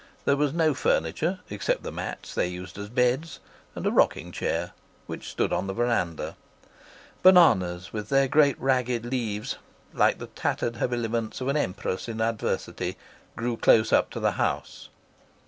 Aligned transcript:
There 0.25 0.35
was 0.35 0.51
no 0.51 0.73
furniture 0.73 1.41
except 1.51 1.83
the 1.83 1.91
mats 1.91 2.33
they 2.33 2.47
used 2.47 2.75
as 2.79 2.89
beds, 2.89 3.39
and 3.75 3.85
a 3.85 3.91
rocking 3.91 4.31
chair, 4.31 4.71
which 5.05 5.29
stood 5.29 5.53
on 5.53 5.67
the 5.67 5.75
verandah. 5.75 6.35
Bananas 7.21 7.93
with 7.93 8.09
their 8.09 8.27
great 8.27 8.59
ragged 8.59 9.05
leaves, 9.05 9.57
like 9.93 10.17
the 10.17 10.25
tattered 10.25 10.77
habiliments 10.77 11.39
of 11.39 11.49
an 11.49 11.57
empress 11.57 12.07
in 12.07 12.19
adversity, 12.19 12.97
grew 13.35 13.57
close 13.57 13.93
up 13.93 14.09
to 14.09 14.19
the 14.19 14.31
house. 14.41 14.89